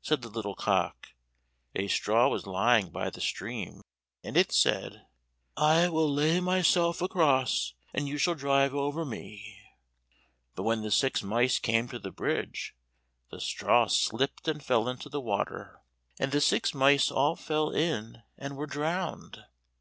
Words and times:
said 0.00 0.22
the 0.22 0.28
little 0.28 0.54
cock. 0.54 1.14
A 1.74 1.88
straw 1.88 2.28
was 2.28 2.46
lying 2.46 2.90
by 2.90 3.10
the 3.10 3.20
stream, 3.20 3.80
and 4.22 4.36
it 4.36 4.52
said, 4.52 5.04
"I 5.56 5.88
will 5.88 6.08
lay 6.08 6.38
myself 6.38 7.02
across, 7.02 7.74
and 7.92 8.06
you 8.06 8.18
shall 8.18 8.36
drive 8.36 8.72
over 8.72 9.04
me." 9.04 9.58
But 10.54 10.62
when 10.62 10.82
the 10.82 10.92
six 10.92 11.24
mice 11.24 11.58
came 11.58 11.88
to 11.88 11.98
the 11.98 12.12
bridge, 12.12 12.76
the 13.32 13.40
straw 13.40 13.88
slipped 13.88 14.46
and 14.46 14.62
fell 14.64 14.88
into 14.88 15.08
the 15.08 15.20
water, 15.20 15.80
and 16.20 16.30
the 16.30 16.40
six 16.40 16.72
mice 16.72 17.10
all 17.10 17.34
fell 17.34 17.70
in 17.70 18.22
and 18.38 18.56
were 18.56 18.68
drowned. 18.68 19.42